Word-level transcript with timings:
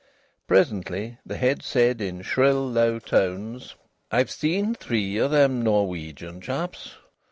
Presently 0.47 1.19
the 1.23 1.37
head 1.37 1.61
said, 1.61 2.01
in 2.01 2.23
shrill, 2.23 2.71
slow 2.71 2.97
tones: 2.97 3.75
"I've 4.11 4.31
seen 4.31 4.73
three 4.73 5.19
o' 5.19 5.27
them 5.27 5.61
Norwegian 5.61 6.41
chaps. 6.41 6.95